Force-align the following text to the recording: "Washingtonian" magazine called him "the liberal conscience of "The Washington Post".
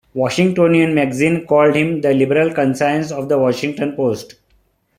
"Washingtonian" 0.15 0.95
magazine 0.95 1.45
called 1.45 1.75
him 1.75 2.01
"the 2.01 2.11
liberal 2.11 2.51
conscience 2.51 3.11
of 3.11 3.29
"The 3.29 3.37
Washington 3.37 3.93
Post". 3.95 4.33